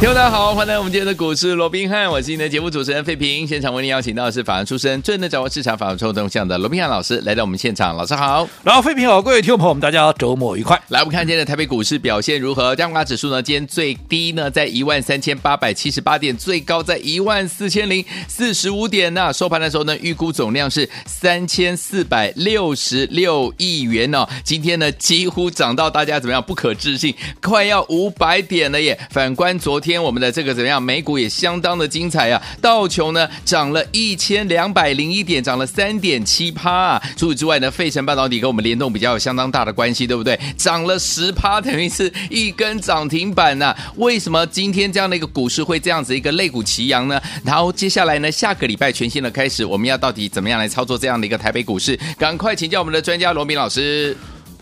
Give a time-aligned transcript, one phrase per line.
[0.00, 3.46] 听众大家好，欢迎来到我们今天的股市罗宾汉，我是今天的节目主持人费平。
[3.46, 8.48] 现场为您邀请到的是法案出身、最能掌握市场法律臭动向的罗宾汉老师来到我们现场，老师好。
[8.64, 10.80] 然后费平好，各位听众朋友们，大家周末愉快。
[10.88, 12.74] 来，我们看今天的台北股市表现如何？
[12.74, 13.42] 加权指数呢？
[13.42, 19.30] 今天最低呢在一万三千八百七十八点，最高在一万四千零四十五点呢。
[19.34, 24.26] 收盘的时候呢，预估总量是三千四百六十六亿元哦。
[24.42, 28.98] 今天呢，几乎涨到大家怎么样不可置信，快要五百点了耶。
[29.10, 29.89] 反观昨天。
[29.90, 30.80] 天，我们的这个怎么样？
[30.80, 32.40] 美股也相当的精彩啊！
[32.60, 36.96] 道琼呢涨了一千两百零一点，涨了三点七趴！
[37.16, 40.38] 除此之外呢，费城半导体跟我们联动比较有相当大的关系，对不对？
[40.56, 47.20] 涨了十趴，等于是一根涨停板呐、为什么今天这样的一个股市会这样子一个类股齐扬呢？
[47.44, 51.98] 然后接下来呢，下个礼拜全新的开始，我们要到底怎么样来操作这样的一个台北股市？
[52.16, 54.16] 赶快请教我们的专家罗明老师。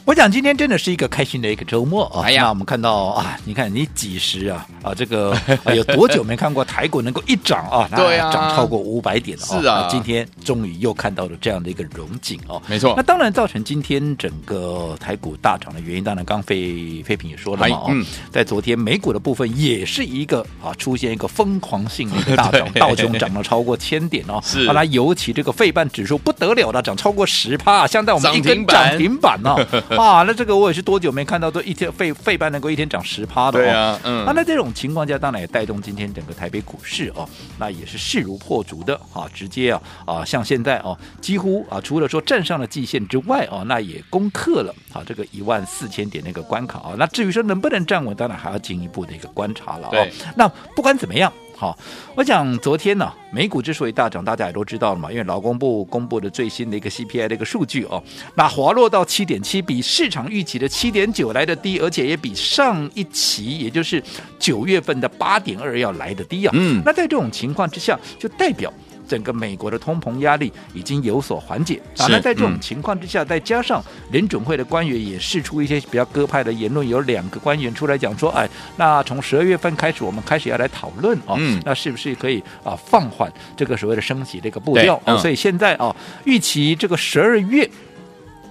[0.08, 2.22] 我讲今天真的是一个开心的一个周末啊！
[2.24, 5.32] 哎呀，那我们看到啊，你看你几时啊啊这个、
[5.64, 7.86] 啊、 有多久没看过台股能够一涨啊？
[7.94, 12.62] 对啊，涨超过五百点是啊，今天终于又看到了这样的一个荣景哦。
[12.66, 24.40] 没错，那当然造成今天整个台股大涨的原因，当然刚费费平也说了嘛、哎、嗯，在昨天美股的部分也是一个啊出现一个疯狂性的一个大涨， 道琼涨了超过千点哦。
[24.42, 29.62] 是，那尤其这个费半指数不得了了，涨超过十趴，相当于我们一根涨停板哦。
[30.02, 30.82] 啊，那这个我也是。
[30.88, 31.50] 多久没看到？
[31.50, 33.58] 都一天费费半能够一天涨十趴的？
[33.58, 34.24] 对啊，嗯。
[34.24, 46.94] 那在这种情况下，当然也带动今天整个台北股市哦，那也是势如破竹的啊，直接啊啊，像现在哦，几乎啊，除了说站上了季线之外哦，那也攻克了啊这个一万四千点那个关卡啊。
[46.96, 50.08] 那至于说能不能站稳，当然还要进一步的一个观察了哦。
[50.34, 51.30] 那不管怎么样。
[51.58, 51.76] 好，
[52.14, 58.00] 我想昨天呢、啊，美股之所以大涨，大家也都知道了嘛，因为劳工部公布的最新的一个 CPI 的一个数据哦，
[58.36, 64.00] 那滑落到七点七，比市场预期的七点九来的低，而且也比上一期，也就是
[64.38, 66.54] 九月份的八点二要来的低啊。
[66.54, 68.72] 嗯，那在这种情况之下，就代表。
[69.08, 73.82] 整个美国的通膨压力已经有所缓解啊，那在这种情况之下，再加上
[74.12, 85.16] 联准会的官员也释出一些比较鸽派的言论，有两个官员出来讲说，哎，那从十二月份开始，我们开始要来讨论啊，那是不是可以啊放缓这个所谓的升息的一个步调啊？
[85.16, 87.68] 所以现在啊，预期这个十二月。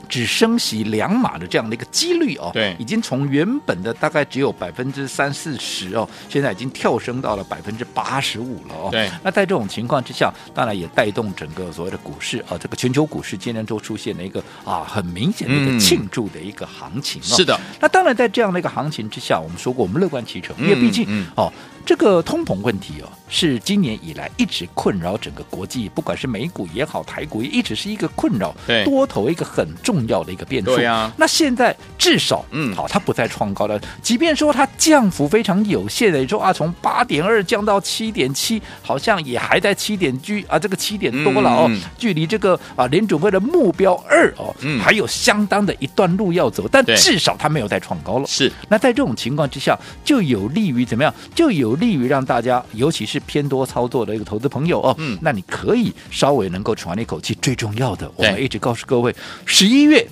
[0.07, 8.89] 只升息两码的这样的一个几率哦，对，已经从原本的大概只有百分之三四十哦，现在已经跳升到了百分之八十五了哦。
[8.91, 17.35] 对，那在这种情况之下，当然也带动整个所谓的股市啊，这个全球股市今天都出现了一个啊很明显的一个庆祝的一个行情哦。
[17.35, 21.51] 是的，那当然在这样的一个行情之下，我们说过我们乐观其成，因为毕竟哦。
[21.87, 28.53] 这个通膨问题哦，是今年以来一直困扰整个国际，不管是美股也好，台股也一直是一个困扰，
[28.83, 30.75] 多头一个很重要的一个变数。
[30.75, 33.79] 对啊，那现在至少，嗯，好，它不再创高了。
[34.01, 46.67] 即便说它降幅非常有限的，你说啊，从八点二降到七点七，好像也还在七点居啊，这个七点多了哦，嗯、距离这个啊联准会的目标二哦，嗯、还有相当的一段路要走。
[46.69, 48.27] 但至少它没有再创高了。
[48.27, 51.13] 是，那在这种情况之下，就有利于怎么样？
[51.33, 57.33] 就有利于让大家，尤其是偏多操作的一个投资朋友哦，嗯，那你可以稍微能够喘一口气。
[57.41, 59.15] 最重要的，我们一直告诉各位，
[59.45, 60.05] 十一月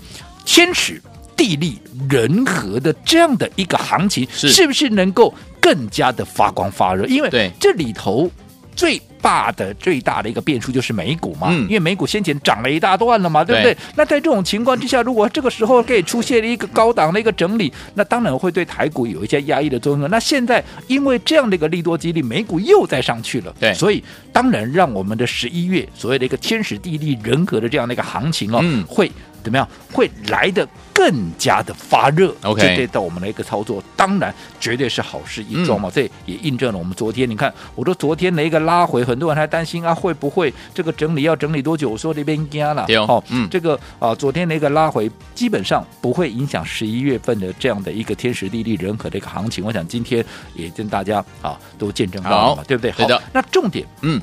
[0.46, 1.02] 天时
[1.36, 7.06] 地利人和的这样的一个行情，是不是能够更加的发光发热？
[7.08, 8.30] 因为这里头
[8.76, 9.02] 最。
[9.26, 13.74] 大的最大的一个变数就是美股嘛，嗯、因为美股先前涨了一大段了嘛，对不对？
[13.74, 20.08] 对，那在这种情况之下，如果这个时候可以出现了一个高档的一个整理，那当然会对台股有一些压抑的作用。
[20.12, 29.12] 那现在因为这样的一个利多激励，美股又再上去了，对，所以当然让我们的十一月所谓的一个天时地利人和的这样的一个行情哦，嗯、会
[29.46, 29.68] 怎么样？
[29.94, 32.36] 会来的更加的发热。
[32.44, 35.90] OK，这对到我们的一个操作，当然绝对是好事一桩嘛。
[35.90, 39.16] 嗯、这也印证了我们昨天，你看，我说昨天的一个拉回很。
[39.16, 41.90] 多人还担心啊，会不会这个整理要整理多久？
[41.90, 49.64] 我说这边加了，哦，嗯，这个啊，昨天的一个拉回基本上不会影响十一月份的这样的一个天时地利人和的一个行情。
[49.64, 52.92] 我想今天也跟大家啊都见证到了嘛，对不对？
[52.92, 54.22] 好的，那重点，嗯，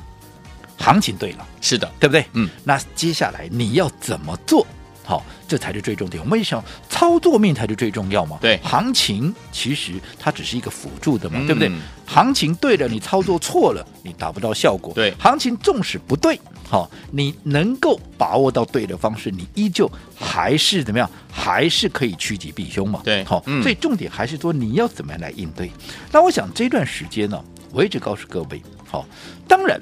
[0.76, 2.26] 行情对了，是的，对不对？
[2.34, 4.66] 嗯，那接下来你要怎么做？
[5.04, 6.22] 好，这才是最重点。
[6.22, 8.38] 我们也想操作面才是最重要嘛。
[8.40, 11.70] 对，行情其实它只是一个辅助的嘛，嗯、对不对？
[12.06, 14.92] 行情对了，你操作错了，你达不到效果。
[14.94, 16.38] 对，行情纵使不对，
[16.68, 23.00] 好，你能够把握到对的方式，你依旧还是怎么样，还是可以趋吉避凶嘛。
[23.02, 25.70] 对，好，嗯所以重点还是说你要怎么样来应对。
[26.12, 29.04] 那我想这段时间呢，我一直告诉各位，好，
[29.48, 29.80] 当然。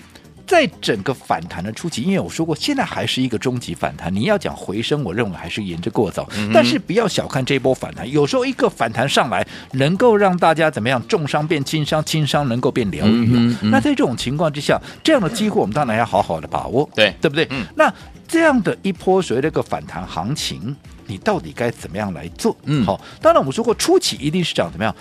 [0.51, 4.13] 在整个反弹的初期，因为我说过，现在还是一个中级反弹。
[4.13, 6.29] 你要讲回升，我认为还是言之过早。
[6.37, 13.71] 嗯、但是不要小看这一波反弹，有时候一个反弹上来，能够让大家怎么样，重伤变轻伤，轻伤能够变疗愈、啊嗯嗯。
[13.71, 17.47] 那在这种情况之下，这样的机会我们当然要好好的把握，对对不对？
[17.51, 17.65] 嗯。
[17.77, 17.95] 那
[18.27, 20.75] 这样的一波所谓的一个反弹行情，
[21.07, 22.57] 你到底该怎么样来做？
[22.65, 23.01] 嗯，好。
[23.23, 24.93] 当然我们说过，初期一定是涨怎么样？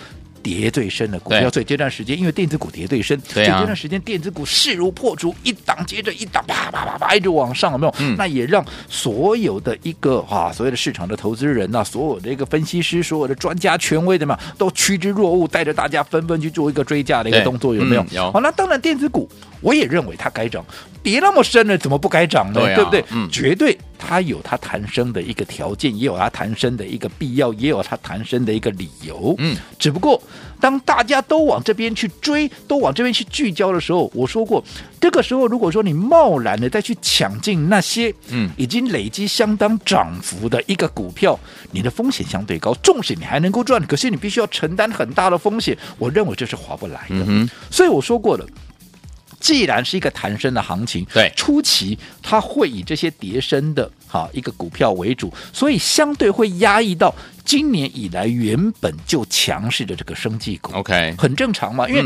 [0.42, 7.94] 跌最深的股票，所以这段时间因为电子股跌最深，对啊，所以这段时间电子股势如破竹，一档接着一档，啪啪啪啪一直往上，有没有？
[7.98, 18.02] 嗯、那也让所有的一个啊，所有的市场的投资人呐、啊，所有的一个分析师，所有的专家权威的嘛，都趋之若鹜，带着大家纷纷去做一个追价的一个动作，有没有？
[18.02, 18.32] 嗯、有。
[18.32, 19.28] 好，那当然电子股
[19.60, 20.64] 我也认为它该涨，
[21.02, 22.60] 跌那么深了，怎么不该涨呢？
[22.60, 23.04] 对、啊、对不对？
[23.12, 29.34] 嗯，绝对它有它弹升的一个条件，也有它弹升的一个必要，也有它弹升的一个理由。
[29.38, 30.20] 嗯，只不过
[30.58, 34.64] 当大家都往这边去追，都往这边去聚焦的时候，我说过，
[35.00, 41.38] 这个时候如果说你贸然的再去抢进那些嗯已经累积相当涨幅的一个股票，
[41.70, 42.74] 你的风险相对高。
[42.82, 45.76] 纵使你还能够赚，可是你必须要承担很大的风险。
[45.98, 47.24] 我认为这是划不来的。
[47.26, 48.46] 嗯，所以我说过了。
[49.40, 57.12] 既然是一个弹升的行情，对初期它会以这些叠升的哈一个股票为主，所以相对会压抑到
[57.44, 60.72] 今年以来原本就强势的这个生技股。
[60.74, 62.04] OK，很正常嘛，因为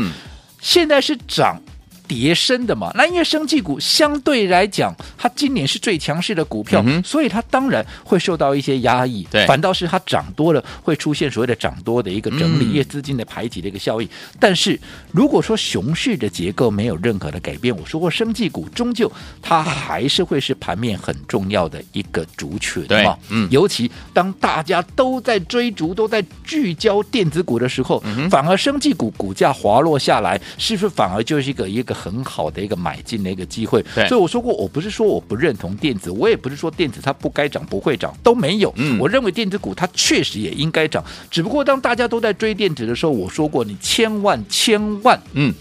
[0.61, 1.61] 现在是涨。
[2.07, 9.27] 跌升的嘛，那因为生技股相对来讲，它今年是最强势的股票，嗯、所以它当然会受到一些压抑。
[9.31, 14.07] 对，反倒是它涨多了，会出现所谓的涨多的一个整理，业、嗯、资金的排挤的一个效应。
[14.39, 14.79] 但是
[15.11, 19.11] 如果说熊市的结构没有任何的改变，我说过生技股终究
[19.41, 23.17] 它还是会是盘面很重要的一个族群嘛。
[23.29, 31.94] 嗯，尤其当大家都在追逐、都在聚焦电子股的时候，嗯、反而生技股股价滑落下来，是不是反而就是一个一个？
[31.95, 38.73] 很好的一个买进的一个机会，所以我说过，我不是说我不认同电子，我也不是说电子它不该涨、不会涨，都没有。
[38.75, 41.01] 嗯，我认为电子股它确实也应该涨，
[41.31, 45.53] 只不过当大家都在追电子的时候，我说过，你千万千万嗯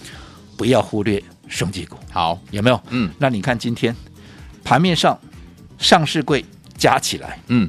[0.56, 1.96] 不要忽略升级股。
[2.10, 2.80] 好，有没有？
[2.90, 3.94] 嗯，那你看今天
[4.64, 5.18] 盘面上
[5.78, 6.44] 上市柜
[6.76, 7.68] 加起来，嗯，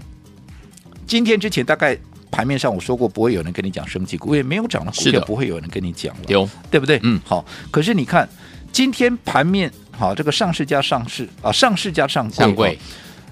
[1.06, 1.98] 今天之前大概。
[2.32, 7.00] 盘面上我说过不会有人跟你讲升级股，也没有涨的股票不会有人跟你讲了，有对不对？
[7.02, 7.46] 嗯，好。
[7.72, 8.28] 可是你看
[8.76, 12.78] 今天盘面，好，这个上市加上市啊，上市加上柜，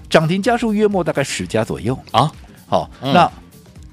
[0.08, 2.32] 涨停家数约莫大概十家左右啊。
[2.66, 3.30] 好，嗯、那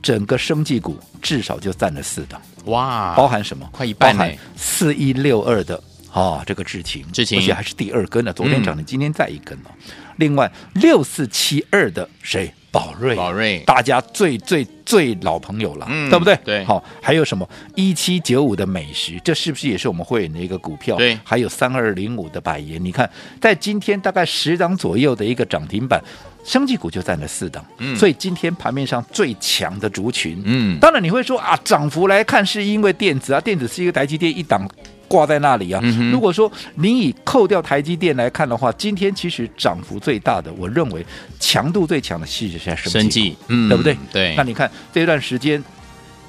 [0.01, 3.67] 整个生技股至少就占了四档，哇，包含什么？
[3.73, 4.25] 快一半呢？
[4.55, 5.83] 四一六二的
[6.13, 9.71] 啊，这个智勤，智勤，而且还是第二根呢，昨天涨停，今天再一根哦。
[9.75, 12.49] 嗯、另外六四七二的谁？
[12.71, 16.33] 宝瑞，宝瑞，大家最最最老朋友了，嗯，对不对？
[16.45, 20.95] 对，好，还有什么一七九五的美食，这是不是也是我们会员的一个股票？
[20.95, 23.09] 对，还有三二零五的百元，你看，
[23.41, 26.01] 在今天大概十档左右的一个涨停板，
[26.45, 34.65] 生技股就占了四档，嗯，所以今天盘面上最强的族群，嗯，当然你会说啊，涨幅来看是因为电子啊，电子是一个台积电一档。
[35.11, 35.81] 挂在那里啊！
[35.83, 41.05] 嗯、如果说你以扣掉台积电来看的话，今天其实涨幅最大的，我认为
[41.37, 43.97] 强度最强的是在生技，嗯，对不对？
[44.09, 44.33] 对。
[44.37, 45.61] 那你看这段时间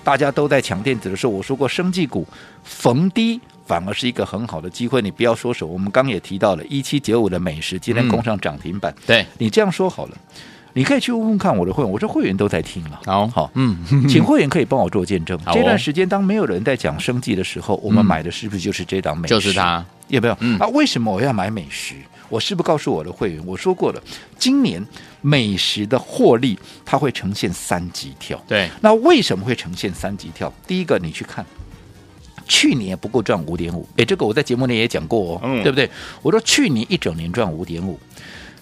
[0.03, 2.27] 大家都在抢电子的时候，我说过生技股
[2.65, 5.01] 逢低反而是一个很好的机会。
[5.01, 10.17] 你不要说手，我们刚也提到了一七九五的美食今天攻上涨停板，嗯、对你这样说好了。
[10.75, 13.01] 你可以去问问看我的会员，我说会员都在听了。
[13.05, 13.77] 好，好，嗯，
[14.09, 15.39] 请会员可以帮我做见证。
[15.53, 19.35] 这段时间当没有人在讲生计的时候，我们买的是不是就是这档美食？
[19.35, 20.35] 就是它，有没有？
[20.59, 21.95] 啊，为什么我要买美食？
[22.31, 24.03] 我是不是告诉我的会员，我说过了，
[24.39, 24.83] 今年
[25.21, 28.43] 美食的获利它会呈现三级跳。
[28.49, 30.51] 对，那为什么会呈现三级跳？
[30.67, 31.45] 第一个，你去看，
[32.49, 35.91] 去年不过赚五点五，哎，这个我在节目里也讲过哦，对不对？
[36.23, 38.01] 我说去年一整年赚五点五。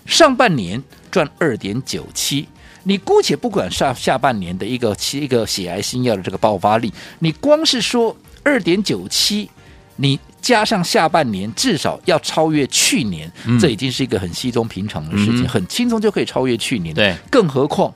[0.06, 2.48] 上半年赚二点九七，
[2.84, 9.48] 你姑且不管上下半年的一个一个血癌新药的这个爆发力，你光是说二点九七，
[9.96, 16.94] 你加上下半年至少要超越去年，嗯、这已经是一个很稀松平常的事情，嗯、很轻松就可以超越去年。
[16.94, 17.92] 对，更何况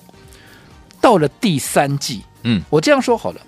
[1.00, 3.40] 到了第三季，嗯，我这样说好了，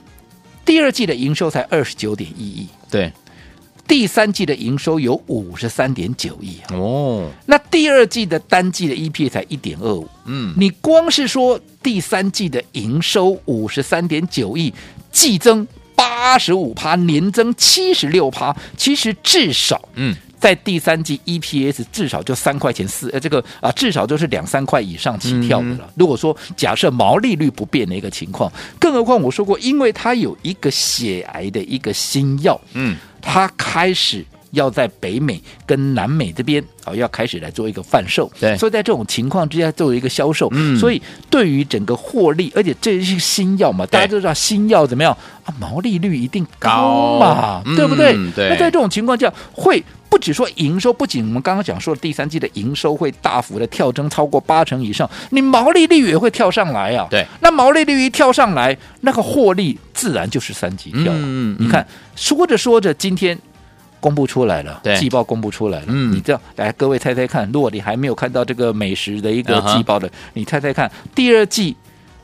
[0.64, 3.12] 第二季的营收才二十九点一亿，对。
[3.88, 14.74] 第三季的营收有五十三点九亿哦，那第二季的单季的 EPS 才一点二五，嗯，你光是说第三季的营收五十三点九亿，
[15.12, 15.66] 季增
[15.96, 20.14] 八十五趴，年增七十六趴，其实至少嗯。
[20.38, 25.78] 在第三季 EPS 至少就三块钱四，呃，这个啊至少就是两三块以上起跳的了。
[25.80, 41.00] 嗯、如果说假设毛利率不变的一个情况，更何况我说过，因为它有一个血癌的一个新药，嗯，它开始要在北美跟南美这边啊要开始来做一个贩售，对，所以在这种情况之下作为一个销售，嗯，所以
[41.30, 48.14] 对于整个获利，而且这是新药嘛，大家都知道新药怎么样啊，毛利率一定高嘛，高对不对？
[48.16, 49.82] 嗯、对，那在这种情况下会。
[50.08, 57.06] 不只说营收，不仅我们刚刚讲说第三季的营收会大幅的跳增超过八成以上，你毛利率也会跳上来啊。
[57.10, 61.12] 对，那毛利率一跳上来，那个获利自然就是三级跳。
[61.12, 63.36] 嗯，嗯，你看说着说着，今天
[64.06, 65.86] 公布出来了，对，季报公布出来了。
[65.88, 71.74] 嗯，你知道来，各位猜猜看，如果你还没有看到这个美食的一个季报的，uh huh、你猜猜看，第二季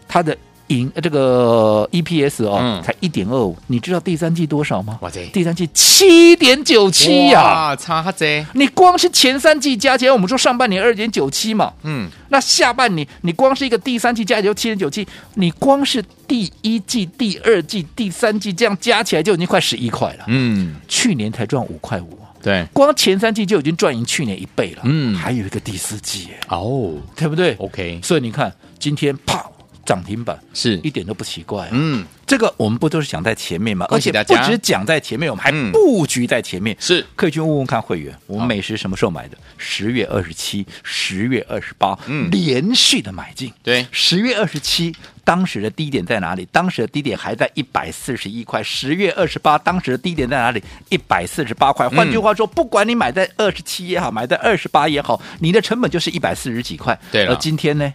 [0.06, 0.36] 它的。
[0.68, 4.98] 盈这个 EPS 哦，嗯、才一点二五，你知道第三季多少吗？
[5.02, 8.44] 哇塞，第三季七点九七呀，差这！
[8.54, 29.44] 你光是前三季加起来，我们说上半年二点九七嘛，嗯，那下半年你光是一个第三季加起来就七点九七，你光是第一季、第二季、第三季这样加起来就已经快十一块了，嗯，去年才赚五块五，对，光前三季就已经赚赢去年一倍了，嗯，还有一个第四季，哦，对不对？OK，所以你看今天啪。
[29.84, 33.86] 涨停板是一点都不奇怪，啊，嗯，这个我们不都是讲在前面吗？
[33.90, 39.36] 而且不止讲在前面，我们还布局在前面，是可以去问问看会员，我们美食什么时候买的？
[39.58, 46.46] 十月二十七、十月二十八，嗯，连续的买进，对，十月二十七当时的低点在哪里？
[46.52, 50.62] 当时的低点还在一百四十一块，十月二十八当时的低点在哪里？
[50.88, 51.88] 一百四十八块。
[51.88, 56.98] 换句话说，不管你买在二十七也好，买在二十八也好，你的成本就是一百四十几块。
[57.10, 57.92] 对，而今天呢？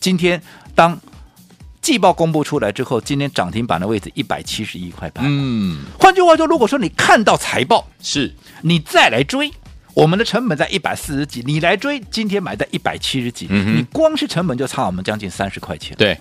[0.00, 0.42] 今天
[0.74, 0.98] 当
[1.82, 5.24] 季报公布出来之后，今天涨停板的位置一百七十一块半。
[5.28, 9.50] 嗯，换句话说，如果说你看到财报，是你再来追，
[9.92, 15.96] 我们的成本在一百四十几，你来追，今天买在一百七十几，嗯、你光是成本就差我们将近三十块钱。
[15.98, 16.16] 对，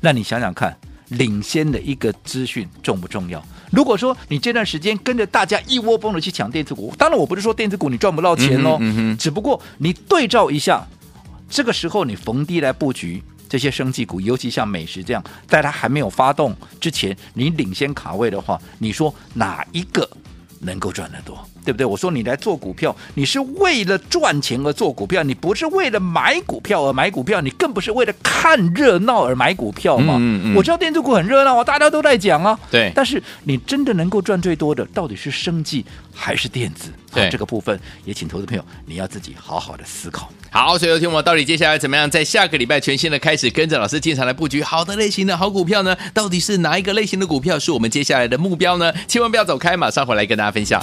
[0.00, 0.76] 那你想想看，
[1.08, 3.44] 领先的一个资讯重不重要？
[3.72, 10.86] 如果说你这段时间跟着大家一窝蜂的去抢电子股，当然我不是说电子股你赚不到钱哦，嗯嗯、只不过你对照一下，
[11.50, 13.20] 这个时候你逢低来布局。
[13.48, 20.08] 这些生技股，尤其像美食这样，在它还没有发动之前，你领先卡位的话，你说哪一个
[20.60, 21.38] 能够赚得多？
[21.64, 21.86] 对不对？
[21.86, 30.16] 我说你来做股票，你是为了赚钱而做股票，你不是为了买股票而买股票，你更不是为了看热闹而买股票嘛。
[30.18, 30.54] 嗯嗯。
[30.54, 32.58] 我知道电子股很热闹啊，大家都在讲啊。
[32.70, 32.92] 对。
[32.94, 35.82] 但是你真的能够赚最多的，到底是生技
[36.12, 36.90] 还是电子？
[37.14, 37.30] 对。
[37.30, 40.30] 这个部分也请投资朋友你要自己好好的思考。
[40.50, 45.96] 好，所以有听我到底接下来怎么样，在下个礼拜全新的开始，跟着老师进场来布局好的类型的好股票呢？
[46.12, 48.92] 到底是哪一个类型的股票是我们接下来的目标呢？
[49.08, 50.80] 千万不要走开，马上回来跟大家分享。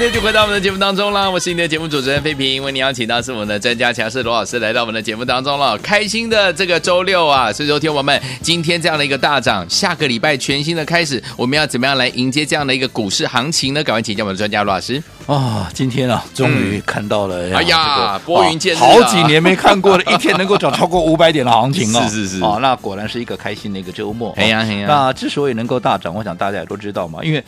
[0.00, 5.76] 欢迎继续回到我们的节目当中了，我是你的节目主持人费平，为你邀请到是我们的专家强势罗老师来到我们的节目当中了。
[5.76, 13.84] 开心的这个周六啊，所以说听我们今天这样的一个大涨，下个礼拜全新的开始，我们要怎么样来迎接这样的一个股市行情呢？
[13.84, 15.66] 赶快请教我们的专家罗老师啊、哦！
[15.74, 22.00] 今天啊，终于看到了，嗯、哎呀，拨云见日，好几年没看过了，一天能够涨超过五百点的行情啊！
[22.08, 24.32] 是是是，哦，那果然是一个开心的一个周末。
[24.38, 27.44] 哎呀哎呀，那之所以能够大涨，我想大家也都知道嘛，因为。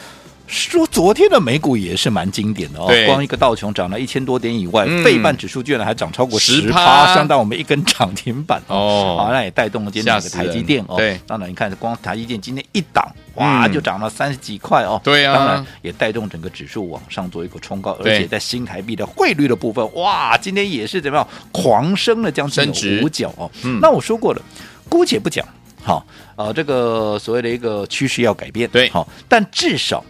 [0.52, 10.96] 说昨天的美股也是蛮经典的哦，光一个道琼涨了一千多点以外，费、嗯、半指数居然还涨超过十趴，相当我们一根涨停板哦，啊，那也带动了今天这个台积电哦。
[10.98, 15.00] 对，当然你看，光台积电今天一档哇，就涨了三十几块哦。
[15.02, 22.70] 对啊，当然也带动整个指数往上做一个冲高，而且在新台币的汇率的部分，哇，今天也是怎么样狂升了将近
[23.02, 23.50] 五角哦。
[23.64, 24.42] 嗯，那我说过了，
[24.90, 25.46] 姑且不讲，
[25.82, 26.04] 好，
[26.36, 30.04] 呃，这个所谓的一个趋势要改变，对，好，但至少。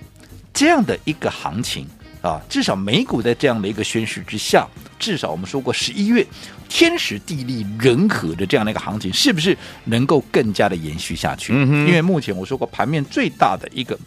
[0.52, 1.86] 这样的一个行情
[2.20, 4.66] 啊，至少美股在这样的一个宣示之下，
[4.98, 6.24] 至少我们说过十一月
[6.68, 9.56] 天时地利人和的这样的一个行情，是不是
[9.86, 11.52] 能够更加的延续下去？
[11.52, 13.98] 因为目前我说过盘面最大的一个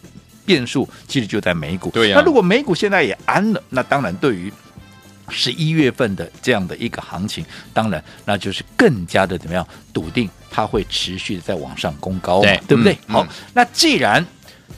[0.46, 1.90] 变数，其实就在美股。
[1.90, 4.50] 对呀、啊，那如果美股现在也安了，那当然对于
[5.28, 12.94] 十一月份的这样的一个行情，当然那就是更加的怎么样笃定它会持续的在往上攻高嘛，对，对不对？
[13.08, 14.24] 嗯、好、嗯，那既然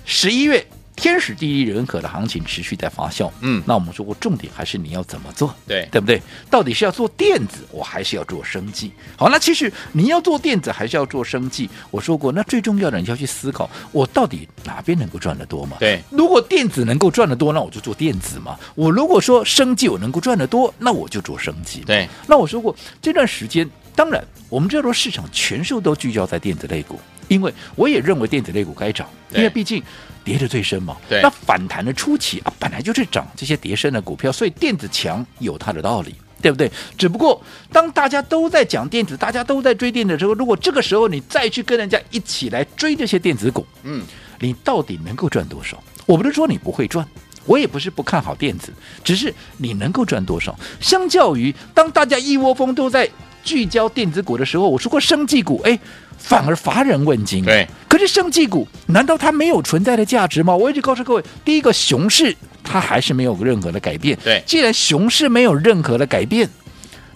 [0.04, 0.66] 十一月。
[0.98, 6.20] 天时地利人和的行情持续在发酵，嗯，那我们说过，重点还是你要怎么做，对对不对？
[6.50, 8.92] 到底是要做电子，我还是要做生计？
[9.16, 11.68] 好，那其实你要做电子还是要做生计？
[11.90, 15.76] 我说过，那最重要的你要去思考，我到底哪边能够赚得多嘛？
[15.78, 18.58] 对，如果电子能够赚得多，那我就做电子嘛。
[18.74, 21.80] 我如果说生计我能够赚得多，那我就做生计。
[21.80, 29.82] 对，那我说过这段时间，当然我们这段市场全数都聚焦在电子类股，因为我也认为电子类股该涨，因为毕竟。
[30.24, 36.70] 跌的最深嘛，对，那反弹的初期啊，本来就是涨这些跌深的股票，所以电子强有它的道理，对不对？
[36.98, 37.42] 只不过
[37.72, 44.04] 当大家都在讲电子，大家都在追电子的时候，如果这个时候你再去跟人家一起来追这些电子股，嗯，
[44.38, 45.82] 你到底能够赚多少？
[46.04, 47.06] 我不是说你不会赚，
[47.46, 48.70] 我也不是不看好电子，
[49.02, 50.54] 只是你能够赚多少？
[50.78, 53.08] 相较于当大家一窝蜂都在
[53.48, 55.78] 聚焦电子股的时候，我说过生技股，哎。
[56.20, 57.44] 反而乏人问津。
[57.44, 60.54] 对，可是生技股难道它没有存在的价值吗？
[60.54, 64.18] 我一直告诉各位，第一个熊市它还是没有任何的改变。
[64.24, 66.50] 对，既然熊市没有任何的改变，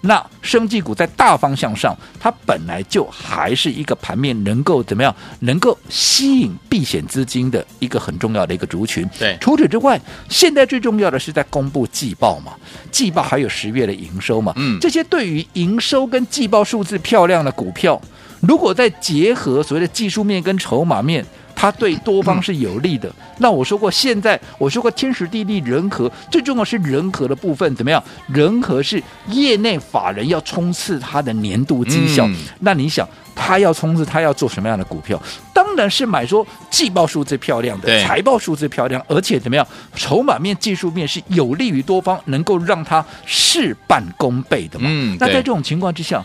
[0.05, 9.09] 那生技股在大方向上，它本来就还是一个盘面能够怎么样，能够吸引避险资金的一个很重要的一个族群。
[9.17, 12.51] 对，除此之外，现在最重要的是在公布季报嘛，
[12.91, 17.99] 季报还有十月的营收嘛，嗯，这些对于营收跟季报数字漂亮的股票。
[18.41, 21.25] 如果再结合所谓的技术面跟筹码面，
[21.63, 23.09] 它对多方是有利的。
[23.37, 28.03] 那我说过，现在我说过天时地利人和，最重要是人和的部分怎么样？
[28.27, 32.29] 人和是业内法人要冲刺他的年度绩效。
[32.59, 35.17] 那你想，他要冲刺，他要做什么样的股票？
[35.53, 39.65] 当然是买说季报数字漂亮的，财报数字漂亮，而且怎么样？
[39.95, 44.87] 筹码面、技术面是有利于多方，能够让他事半功倍的嘛。
[44.89, 46.21] 嗯那在这种情况之下。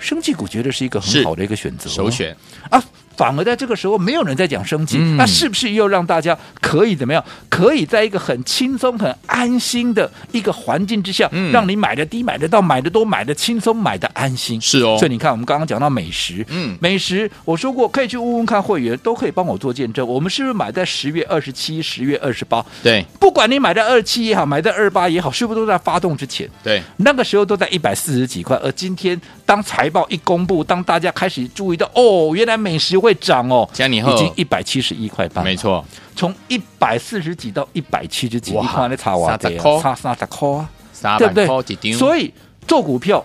[0.00, 2.36] 生技股绝对是一个很好的一个选择，哦，首选
[2.70, 2.80] 啊。
[3.18, 7.22] 反而在这个时候，没有人在讲升级，嗯，那是不是又让大家可以怎么样？
[7.50, 14.60] 可以在一个很轻松、很安心的一个环境之下，嗯，让你买的低、买得到、买的多、买的轻松、买的安心。
[14.60, 14.96] 是哦。
[15.00, 20.06] 所以你看，我们刚刚讲到美食，嗯，美食，我说过可以去问问看会员，都可以帮我做见证。
[20.06, 22.64] 我们是不是买在十月二十七、十月二十八？
[22.84, 26.48] 对，不管你买在二七也好，买在二八也好，是不是都在发动之前？
[26.62, 28.56] 对，那个时候都在一百四十几块。
[28.62, 33.08] 而今天当财报一公布，当大家开始注意到，哦，原来美食会。
[33.08, 35.82] 会涨哦，已经一百七十一块八，没错，
[36.14, 39.34] 从一百四十几到一百七十几，你看那差哇，
[39.80, 40.46] 差三十块
[41.00, 41.94] 啊，对不对？
[41.94, 42.30] 所以
[42.66, 43.24] 做股票，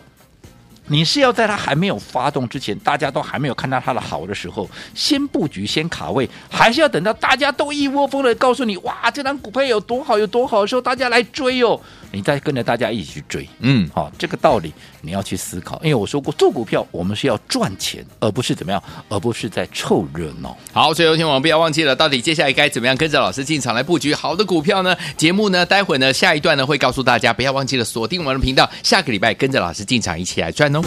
[0.88, 11.78] 你是要在它还没有发动之前，大家都还没有看到它的好的时候，先布局，先卡位，还是要等到大家都一窝蜂的告诉你，哇，这张股票有多好，有多好的时候，大家来追哦。
[12.16, 14.72] 你再跟着大家一起去追，嗯，好，这个道理
[15.02, 20.56] 你要去思考，因为我说过做股票，我们是要赚钱，而不是怎么样，而不是在凑热闹。
[20.72, 24.96] 好，所以有听我们不要忘记了，到底接下来该怎么样跟着老师进场来布局好的股票呢？
[25.18, 30.82] 节目呢，待会呢下一段呢会告诉大家，不要忘记了锁定我们的频道，下个礼拜跟着老师进场一起来赚哦。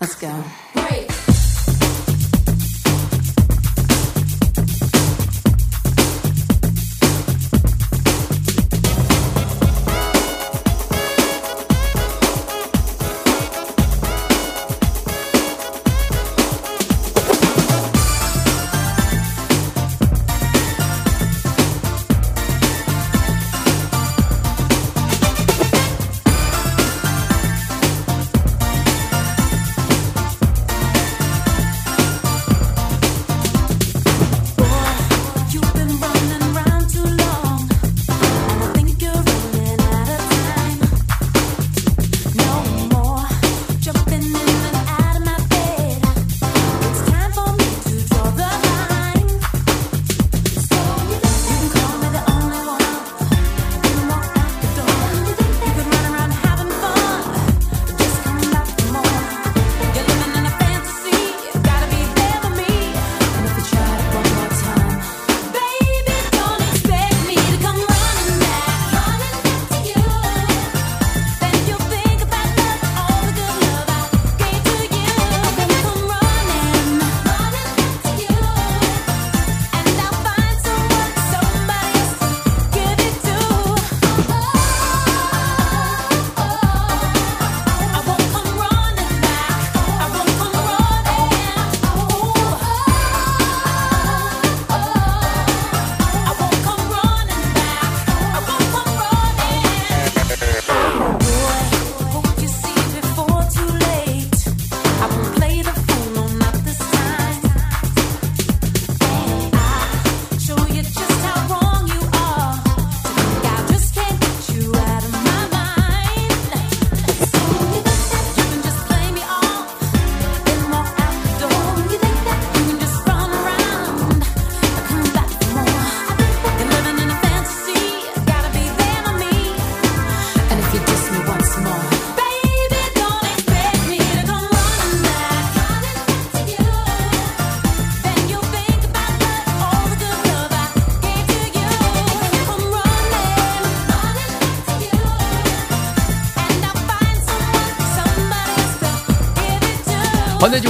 [0.00, 0.71] Let's go.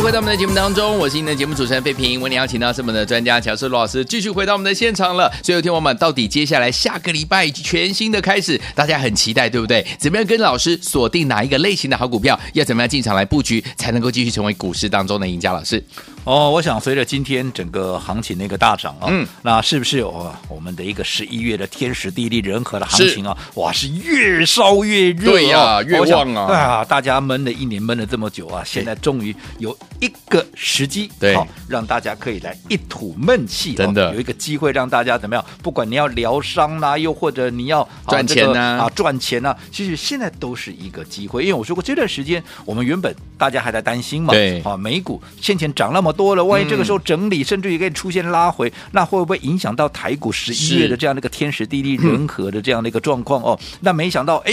[0.03, 2.21] 回到我们的节目当中，我是您的节目主持人费平。
[2.21, 5.33] 为您邀请到是我们的专家乔世罗老师，继续回到我们的现场了。
[5.45, 9.87] 所以，有听我们到底接下来下个礼拜全新的开始，大家很期待，对不对？
[10.01, 12.39] 怎么样跟老师锁定哪一个类型的好股票？
[12.53, 15.53] 要怎么样进场来布局，才能够继续成为股市当中的赢家？
[15.53, 15.81] 老师，
[16.25, 23.37] 哦，我想随着今天整个行情的一个大涨啊，嗯，那是不是哦，我们的一个十一月的天时地利人和的行情啊？
[23.55, 26.53] 哇，是越烧越热，对呀、啊，越旺啊！
[26.53, 29.35] 啊，大家闷了一年，闷了这么久啊，现在终于。
[29.59, 35.45] 有一个时机，对，好，让大家可以来一吐闷气，真的、哦、有一个机会让大家怎么样？
[35.63, 41.43] 不管你要疗伤啦，又或者你要赚钱呐啊，赚钱呐、啊，其实现在都是一个机会。
[41.43, 53.43] 因为我说过，这段时间我们原本大家还在担心嘛，对，啊，美股先前涨那么多了，万一这个时候整理，嗯、甚至于可以出现拉回，那会不会影响到台股十一月的这样的一个天时地利人和的这样的一个状况？
[53.43, 54.53] 哦，那没想到，哎。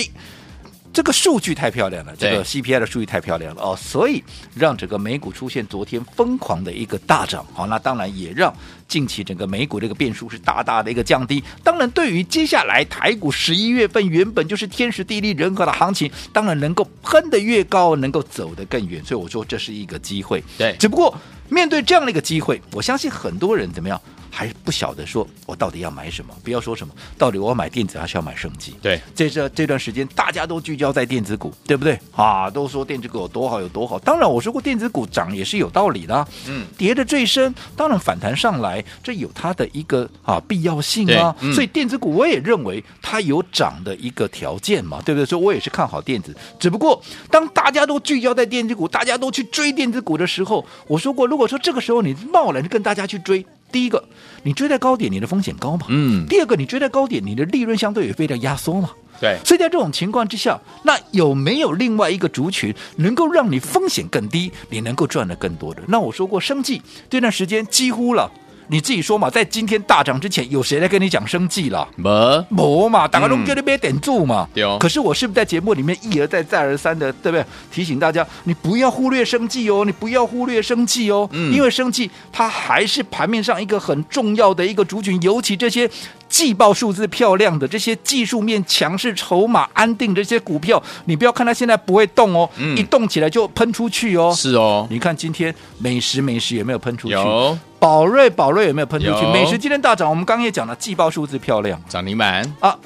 [0.91, 4.23] 这个数据太漂亮了，这个 CPI 的数据太漂亮了哦，所以
[4.55, 8.51] 让整个美股出现昨天疯狂的一个大涨，好，那当然也让
[8.87, 11.43] 近期整个美股这个变数是大大的一个降低。
[11.63, 19.01] 当然，对于接下来台股十一月份原本就是天时地利人和的行情，当然能够喷得越高，能够走得更远。
[19.05, 20.75] 所以我说这是一个机会，对。
[20.79, 21.15] 只不过
[21.49, 23.99] 面对这样的一个机会，我相信很多人怎么样？
[24.31, 26.33] 还不晓得说，我到底要买什么？
[26.43, 28.73] 不要说什么，到底我要买电子还是要买生技？
[28.81, 31.99] 对，这这这段时间大家都聚焦在电子股，对不对？
[32.15, 33.97] 啊，都说电子股有多好有多好。
[33.99, 36.27] 当然，我说过电子股涨也是有道理的，啊。
[36.47, 41.35] 嗯，跌的最深，当然反弹上来，这有它的一个啊必要性啊。
[41.41, 45.25] 嗯、所以电子股我也认为它有涨的一个条件嘛，对不对？
[45.25, 46.35] 所以我也是看好电子。
[46.59, 53.45] 只不过当大家都聚焦在电子股，大家都去追电子股的时候，我说过，如果说这个时候你贸然跟大家去追。
[53.71, 54.03] 第一个，
[54.43, 55.85] 你追在高点，你的风险高嘛？
[55.89, 56.25] 嗯。
[56.27, 58.91] 第二个，你追在高点，你的利润相对也非常压缩嘛？
[59.19, 59.37] 对。
[59.45, 65.81] 所以在这种情况之下，那有没有另外一个族群能够让你风险更低，你能够赚得更多的？
[65.87, 68.31] 那我说过，生计这段时间几乎了。
[68.71, 71.87] 你自己说嘛，在今天大涨之前，有谁来跟你讲生计了？
[71.95, 74.47] 没，没嘛，大家都叫你别点住嘛。
[74.53, 74.77] 对哦。
[74.79, 77.43] 可是我是不是在节目里面一而再、再而三的，对不对？
[77.71, 81.27] 提醒大家，你不要忽略生计哦，你不要忽略生计哦。
[81.31, 81.51] 嗯。
[81.51, 85.89] 因为生计它还是盘面上一个很重要的一个族群，尤其这些
[86.29, 94.31] 季报数字漂亮的、这些技术面强势、筹码安定这些股票，你不要看它现在不会动哦，嗯、一动起来就喷出去哦。
[94.33, 94.87] 是哦。
[94.89, 97.13] 你看今天美食美食有没有喷出去？
[97.13, 97.57] 有。
[97.79, 99.25] 宝瑞，宝瑞有没有喷出去？
[99.33, 102.77] 美食今天大涨，我们刚刚也讲了，季报数字漂亮，涨停板啊！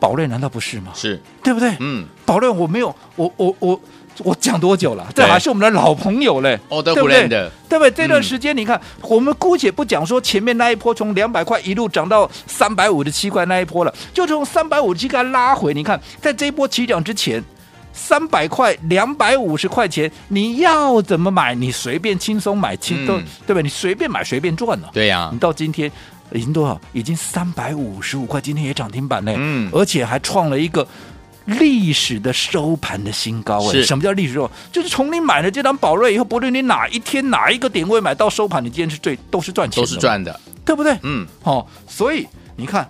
[0.00, 0.90] 宝瑞难道不是吗？
[0.94, 1.76] 是对不对？
[1.78, 3.80] 嗯，宝瑞我没有，我我我
[4.18, 5.06] 我讲多久了？
[5.14, 7.28] 这还是我们的老朋友嘞，哦，对不对？
[7.28, 7.90] 对不对？
[7.90, 17.42] 这段时间你看，我们姑且不讲说前面那一波从两百块一路涨到三百五十七块那一波了，就从三百五十七块拉回，你看在这一波起涨之前。
[17.94, 21.54] 三百块，两百五十块钱，你要怎么买？
[21.54, 23.60] 你随便轻松买，轻松、嗯、对吧？
[23.60, 24.88] 你随便买，随便赚了。
[24.94, 25.92] 对呀、啊，你到今天
[26.32, 26.80] 已经多少？
[26.94, 29.34] 已经三百五十五块，今天也涨停板嘞。
[29.36, 30.88] 嗯，而且还创了一个
[31.44, 33.58] 历史的收盘的新高。
[33.72, 34.50] 哎，什么叫历史收？
[34.70, 40.96] 就是从你买了这张宝瑞以后，不论你哪一天哪一个点位买到收盘，你今天是最都是赚钱，都是赚的，对不对？
[41.02, 42.26] 嗯，好、哦，所以
[42.56, 42.88] 你看。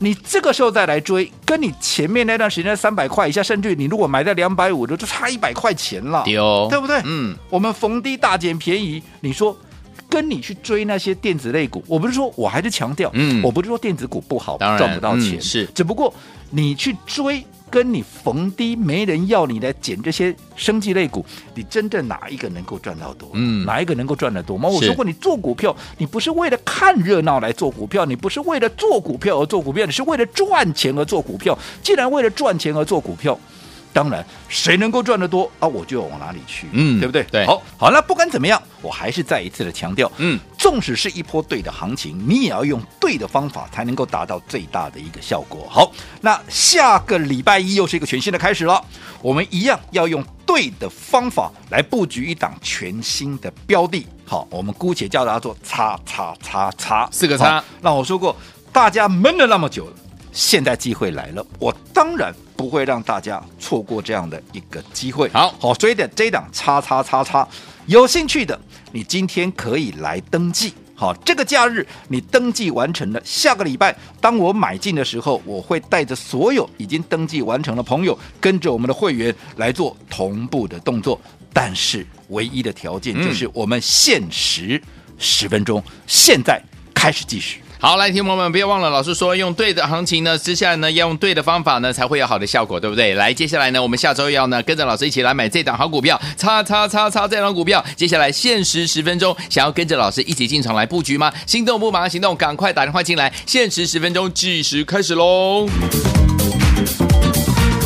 [0.00, 7.02] 你这个时候再来追，跟你前面那段时间三百块以下，甚至你如果买在两百五的，就差一百块钱了，丢，对不对？
[7.04, 9.58] 嗯，我们逢低大捡便宜，你说
[10.08, 16.14] 跟你去追那些电子类股，我不是说我还是强调，嗯，我不是说电子股不好，赚不到钱，嗯、是，只不过
[16.48, 17.44] 你去追。
[17.70, 23.30] 跟你逢低没人要你来捡这些生计类股，你真正哪一个能够赚到多？
[23.34, 24.68] 嗯，哪一个能够赚得多吗？
[24.68, 31.56] 我说过，你做股票，你不是为了看热闹来做股票，你不是为了做股票而做股票，你是为了赚钱而做股票。
[31.82, 33.38] 既然为了赚钱而做股票，
[33.92, 37.22] 当然，谁能够赚得多啊，我就要往哪里去，嗯，对不对？
[37.24, 45.66] 对，好，好，那不管怎么样，我还是再一次的强调，嗯，纵使是一波对的行情，你也要用对的方法，才能够达到最大的一个效果。
[45.70, 48.82] 好，那下个礼拜一又是一个全新的开始了，
[49.20, 54.06] 我们一样要用对的方法来布局一档全新的标的。
[54.24, 57.62] 好，我们姑且叫它做“叉叉叉叉”四个叉。
[57.80, 58.36] 那我说过，
[58.72, 59.92] 大家闷了那么久了。
[60.38, 65.28] 现在机会来了，我当然不会让大家错过这样的一个机会。
[65.30, 67.46] 好好，所以的这档叉叉叉叉，
[67.86, 68.56] 有兴趣的，
[68.92, 70.72] 你今天可以来登记。
[70.94, 81.20] 好，这个假日你登记完成了，下个礼拜当我买进的时候，我会带着所有已经登记完成的朋友，跟着我们的会员来做同步的动作。
[81.52, 84.80] 但是唯一的条件就是我们限时
[85.18, 86.62] 十分钟，嗯、现在
[86.94, 87.56] 开始计时。
[87.80, 93.14] 好，来，听朋友们，不要忘了，老师说用对的行情呢，接下来呢要用对的方法呢，才会有好的效果，对不对？
[93.14, 97.84] 来，接下来呢，我们下周要呢跟着老师一起来买这档好股票，叉叉叉叉这档股票。
[97.94, 101.32] 接下来限时十分钟，想要跟着老师一起进场来布局吗？
[101.46, 105.68] 心动不马上行动，赶快打电话进来，限时十分钟计时开始喽！